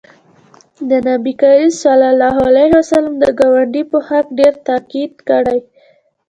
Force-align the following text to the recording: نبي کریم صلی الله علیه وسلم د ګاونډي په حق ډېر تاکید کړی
نبي 1.07 1.33
کریم 1.41 1.71
صلی 1.83 2.07
الله 2.13 2.35
علیه 2.49 2.69
وسلم 2.77 3.13
د 3.23 3.25
ګاونډي 3.39 3.83
په 3.91 3.97
حق 4.07 4.27
ډېر 4.39 4.53
تاکید 4.67 5.11
کړی 5.29 5.59